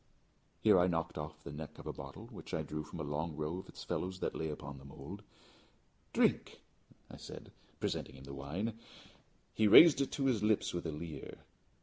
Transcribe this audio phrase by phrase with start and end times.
[0.63, 3.35] Here I knocked off the neck of a bottle which I drew from a long
[3.37, 5.21] row of its fellows that lay upon the mould.
[6.11, 6.61] "Drink,"
[7.11, 8.79] I said, presenting him the wine.
[9.53, 11.37] He raised it to his lips with a leer.